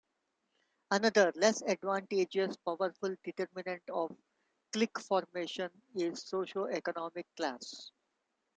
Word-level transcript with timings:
Another, 0.89 1.31
less 1.35 1.61
advantageous, 1.61 2.57
powerful 2.65 3.15
determinant 3.23 3.83
of 3.93 4.17
clique 4.73 4.97
formation 4.99 5.69
is 5.93 6.23
socioeconomic 6.23 7.25
class. 7.37 7.91